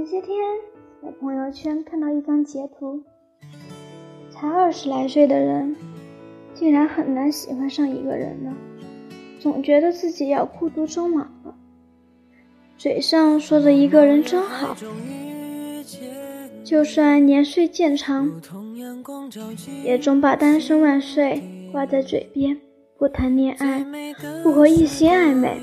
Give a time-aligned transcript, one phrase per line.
[0.00, 0.34] 前些天
[1.02, 3.02] 在朋友圈看到一张截图，
[4.30, 5.76] 才二十来岁的人，
[6.54, 8.54] 竟然很难喜欢上一个人了，
[9.38, 11.54] 总觉得自己要孤独终老了。
[12.78, 14.74] 嘴上说着一个人真好，
[16.64, 18.40] 就算年岁渐长，
[19.84, 22.58] 也总把单身万岁挂在嘴边，
[22.96, 23.84] 不谈恋爱，
[24.42, 25.58] 不和异性暧昧。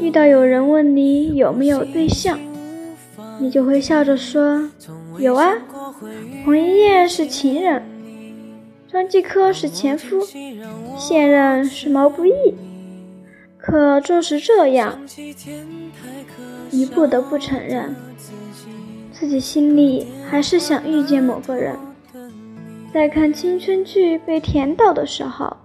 [0.00, 2.38] 遇到有人问你有没有对象，
[3.40, 4.68] 你就会笑着说
[5.18, 5.52] 有啊。
[6.44, 7.82] 彭于晏是情人，
[8.90, 10.20] 张继科是前夫，
[10.98, 12.32] 现任是毛不易。
[13.58, 14.98] 可纵使这样，
[16.70, 17.94] 你不得不承认，
[19.12, 21.76] 自己心里还是想遇见某个人。
[22.92, 25.56] 在看青春剧被甜到的时候。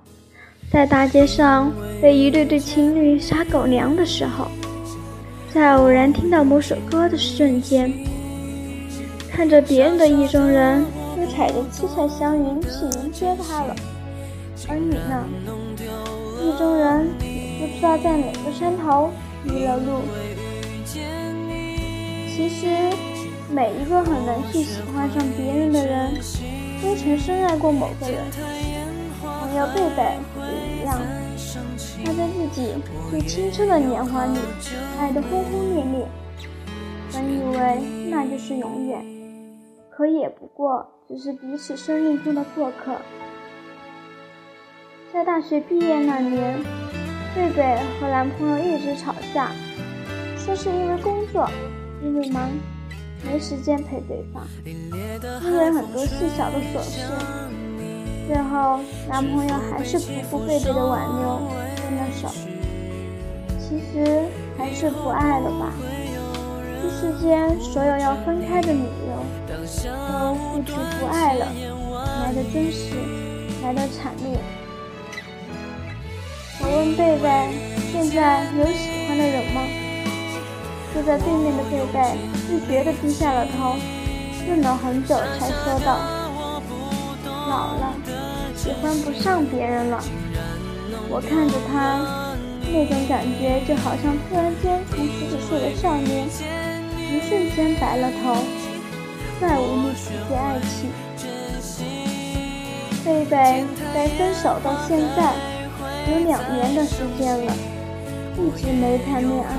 [0.72, 4.48] 在大街上被一对对情侣撒狗粮的时候，
[5.54, 7.92] 在偶然听到某首歌的瞬间，
[9.32, 10.86] 看着别人的意中人
[11.20, 12.68] 又踩着七彩祥云去
[13.00, 13.76] 迎接他了，
[14.68, 15.26] 而你呢？
[16.42, 17.08] 意中人
[17.60, 19.10] 也不知道在哪个山头
[19.44, 20.04] 迷了路。
[22.36, 22.68] 其实，
[23.50, 26.14] 每一个很难去喜欢上别人的人，
[26.82, 28.24] 都曾深爱过某个人。
[29.22, 30.04] 朋友贝贝
[30.38, 31.00] 也一样，
[32.04, 32.74] 他在自己
[33.10, 34.38] 最青春的年华里
[35.00, 36.08] 爱得轰轰烈烈，
[37.14, 39.04] 本以为那就是永远，
[39.90, 42.96] 可也不过只是彼此生命中的过客。
[45.12, 46.60] 在大学毕业那年，
[47.36, 49.52] 贝贝和男朋友一直吵架，
[50.38, 51.50] 说是因为工作，
[52.04, 52.48] 因为忙，
[53.26, 57.02] 没时间陪对方，因为很多细小的琐事。
[58.30, 62.28] 最后，男朋友还是不顾贝贝的挽留分了手。
[63.58, 64.22] 其实
[64.56, 65.74] 还是不爱了吧？
[66.80, 71.48] 这世间所有要分开的理由，都不及不爱了
[72.24, 72.94] 来的真实，
[73.64, 74.38] 来的惨烈。
[76.62, 77.50] 我问贝贝
[77.92, 79.62] ：“现在有喜欢的人吗？”
[80.94, 83.76] 坐在对面的贝贝自觉地低下了头，
[84.48, 85.98] 愣了很久才说道
[87.50, 87.94] ：“老了。”
[88.62, 90.04] 喜欢不上别人了，
[91.08, 92.36] 我看着他，
[92.68, 96.28] 那种感觉就好像突然间从十几岁的少年，
[97.08, 98.36] 一瞬间白了头，
[99.40, 100.92] 再无力体会爱情。
[103.06, 105.32] 贝贝在分手到现在
[106.12, 107.54] 有两年的时间了，
[108.36, 109.56] 一直没谈恋爱，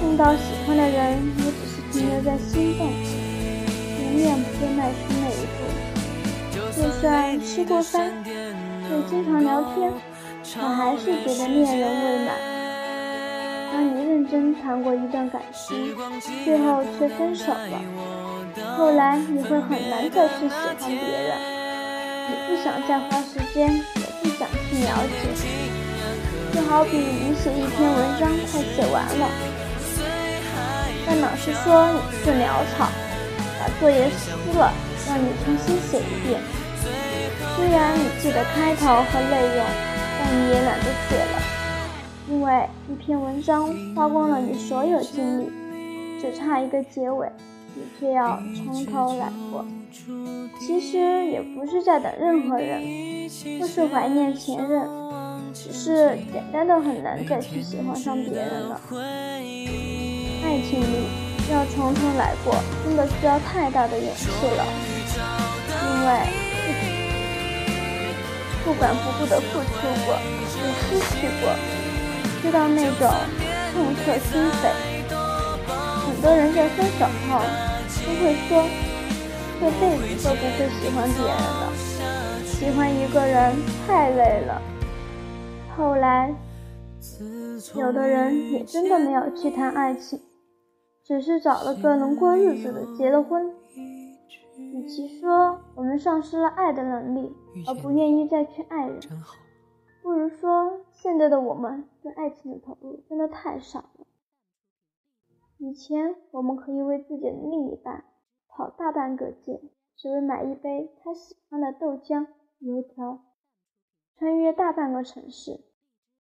[0.00, 5.91] 碰到喜欢的人也只是停留在心动，永远不会迈出那一步。
[6.74, 8.10] 就算吃过饭，
[8.90, 9.92] 又经常聊天，
[10.58, 12.34] 我还是觉得恋人未满。
[13.72, 15.94] 当你认真谈过一段感情，
[16.44, 17.80] 最后却分手了，
[18.76, 21.36] 后来你会很难再去喜欢别人。
[22.28, 25.12] 你不想再花时间，也不想去了解。
[26.54, 29.28] 就好比你写一篇文章快写完了，
[31.06, 32.88] 但老师说你是潦草，
[33.58, 34.72] 把作业撕了，
[35.06, 36.40] 让你重新写一遍。
[37.62, 39.64] 虽然你记得开头和内容，
[40.18, 41.40] 但你也懒得写了，
[42.28, 45.48] 因为一篇文章花光了你所有精力，
[46.20, 47.30] 只差一个结尾，
[47.76, 49.64] 你却要从头来过。
[50.58, 52.82] 其实也不是在等任何人，
[53.60, 54.84] 不是怀念前任，
[55.54, 58.80] 只是简单的很难再去喜欢上别人了。
[60.42, 61.06] 爱情里
[61.52, 64.66] 要从头来过，真的需要太大的勇气了，
[65.94, 66.41] 因为。
[68.64, 69.70] 不管不顾的付出
[70.06, 71.50] 过，也失去过，
[72.40, 73.10] 知道那种
[73.72, 74.70] 痛彻心扉。
[76.06, 77.42] 很多人在分手后
[78.06, 78.64] 都会说，
[79.60, 79.82] 这辈
[80.16, 81.72] 子都不会喜欢别人了，
[82.44, 83.56] 喜欢一个人
[83.86, 84.62] 太累了。
[85.76, 86.32] 后来，
[87.74, 90.20] 有的人也真的没有去谈爱情，
[91.04, 93.50] 只是找了个能过日子的结了婚。
[94.58, 97.34] 与其说我们丧失了爱的能力，
[97.66, 99.00] 而不愿意再去爱人，
[100.02, 104.06] 不如说现在的我们对爱情的投入真的太少了。
[105.58, 108.04] 以前我们可以为自己的另一半
[108.48, 109.60] 跑大半个街，
[109.96, 112.26] 只为买一杯他喜欢的豆浆
[112.58, 113.20] 油条，
[114.18, 115.60] 穿越大半个城市，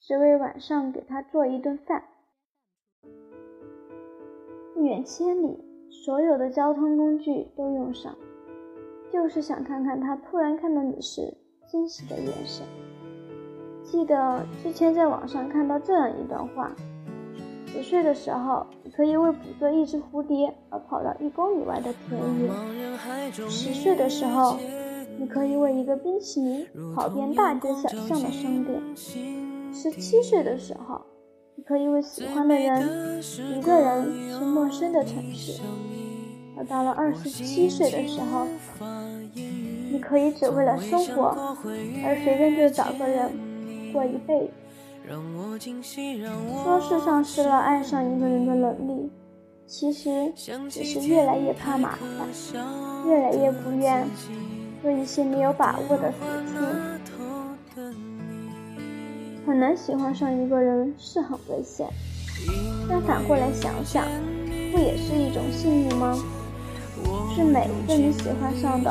[0.00, 2.04] 只为晚上给他做一顿饭。
[4.74, 5.65] 不远千里，
[6.04, 8.14] 所有的交通工具都用上。
[9.12, 11.32] 就是想看看他突然看到你时
[11.66, 12.66] 惊喜的眼神。
[13.84, 16.70] 记得之前在网上看到这样一段话：
[17.66, 22.50] 十岁的时候，你可以为捕捉一只蝴蝶而跑到一公里外的田野；
[23.48, 24.56] 十岁的时候，
[25.18, 28.80] 你可以为一个冰淇淋跑遍大街小巷的商店；
[29.72, 31.00] 十七岁的时候，
[31.58, 33.22] 你可以为喜欢的人
[33.56, 35.62] 一个人去陌生的城市；
[36.54, 38.46] 而到了二十七岁的时候，
[39.90, 41.56] 你可以只为了生活
[42.04, 43.32] 而随便就找个人
[43.90, 44.50] 过一辈子。
[46.62, 49.10] 说是丧失了爱上一个人的能力，
[49.66, 50.30] 其实
[50.68, 52.28] 只是越来越怕麻烦，
[53.06, 54.06] 越来越不愿
[54.82, 56.18] 做一些没有把握的事
[56.52, 56.95] 情。
[59.46, 61.86] 很难喜欢上一个人是很危险，
[62.90, 64.04] 但反过来想想，
[64.72, 66.18] 不也是一种幸运吗？
[67.32, 68.90] 是每一个你喜欢上的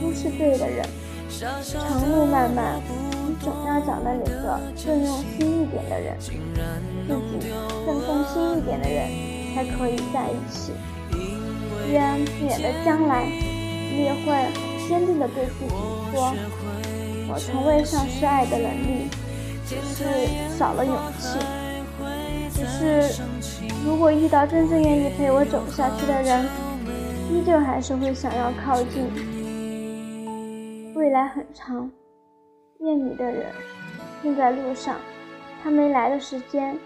[0.00, 0.86] 都是对的人。
[1.28, 2.80] 长路漫漫，
[3.26, 6.30] 你总要找到那个更用心一点的人，自
[7.40, 7.50] 己
[7.84, 9.10] 更动心一点的人，
[9.52, 10.70] 才可以在一起。
[11.90, 14.46] 愿不远的将来，你也会
[14.88, 15.74] 坚定地对自己
[16.12, 16.32] 说
[17.28, 19.08] ：“我从未丧失爱的能力，
[19.80, 20.04] 是
[20.56, 21.38] 少了勇气。
[22.54, 23.22] 只是，
[23.84, 26.44] 如果遇到真正愿意陪我走下去的人，
[27.30, 29.08] 依旧还是会想要靠近。”
[30.94, 31.90] 未来很长，
[32.80, 33.46] 愿你的人
[34.22, 34.96] 正在路上，
[35.62, 36.76] 他没来的时间，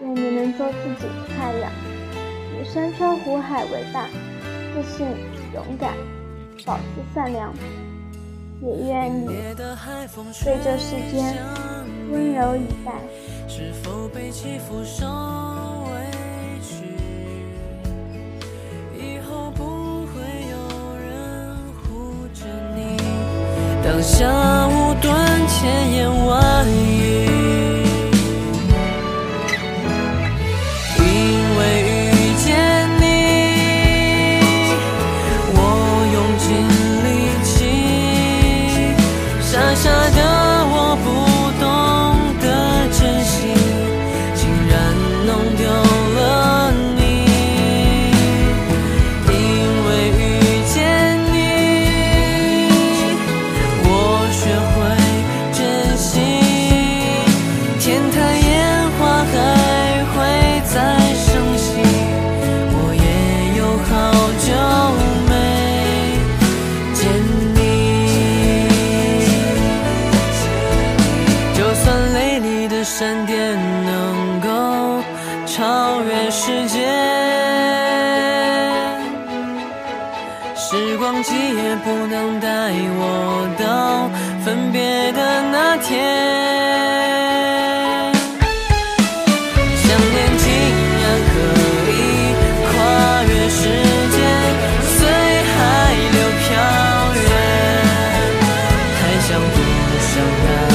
[0.00, 1.72] 愿你能做自己的太阳，
[2.52, 4.08] 以山川湖海为伴，
[4.74, 5.06] 自信
[5.54, 5.94] 勇敢，
[6.66, 6.82] 保持
[7.14, 7.52] 善良，
[8.60, 11.34] 也愿你对这世间
[12.14, 12.92] 温柔以待。
[13.46, 15.04] 是否被欺负受
[15.86, 15.90] 委
[16.62, 16.96] 屈？
[18.96, 20.14] 以后不会
[20.50, 20.56] 有
[20.96, 22.96] 人护着你。
[23.84, 24.70] 当下午
[82.06, 84.08] 能带我到
[84.44, 85.92] 分别的那天，
[89.74, 90.46] 想念竟
[91.00, 91.34] 然可
[91.90, 91.92] 以
[92.68, 92.72] 跨
[93.24, 93.58] 越时
[94.14, 94.16] 间，
[94.96, 95.56] 随海
[96.12, 96.44] 流飘
[97.14, 97.26] 远，
[99.00, 99.56] 还想不
[100.00, 100.12] 想
[100.44, 100.73] 念？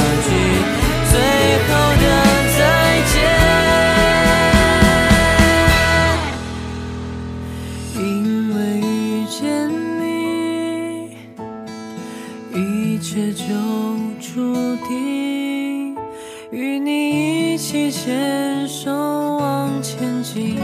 [16.60, 20.58] 与你一起牵手往前进，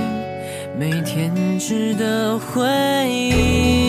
[0.79, 2.67] 每天值得回
[3.09, 3.86] 忆。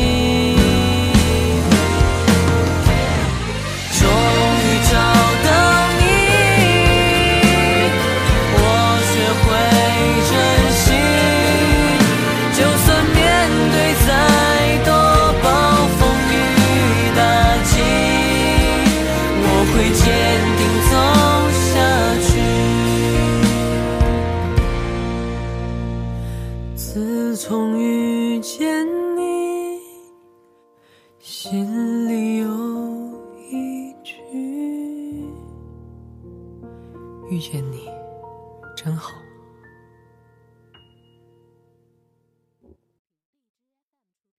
[27.40, 28.84] 从遇见
[29.16, 29.80] 你，
[31.20, 32.48] 心里有
[33.52, 34.16] 一句：
[37.30, 37.88] 遇见你
[38.76, 39.17] 真好。